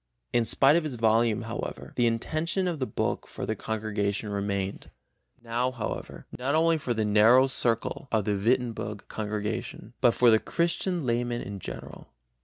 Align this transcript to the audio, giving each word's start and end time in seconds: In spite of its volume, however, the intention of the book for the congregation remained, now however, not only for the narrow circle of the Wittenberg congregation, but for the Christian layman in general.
In 0.33 0.45
spite 0.45 0.75
of 0.75 0.83
its 0.83 0.95
volume, 0.95 1.43
however, 1.43 1.93
the 1.95 2.07
intention 2.07 2.67
of 2.67 2.79
the 2.79 2.87
book 2.87 3.27
for 3.27 3.45
the 3.45 3.55
congregation 3.55 4.29
remained, 4.29 4.89
now 5.43 5.69
however, 5.69 6.25
not 6.39 6.55
only 6.55 6.79
for 6.79 6.95
the 6.95 7.05
narrow 7.05 7.45
circle 7.45 8.07
of 8.11 8.25
the 8.25 8.33
Wittenberg 8.35 9.03
congregation, 9.09 9.93
but 10.01 10.15
for 10.15 10.31
the 10.31 10.39
Christian 10.39 11.05
layman 11.05 11.43
in 11.43 11.59
general. 11.59 12.07